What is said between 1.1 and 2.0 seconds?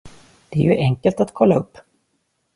att kolla upp.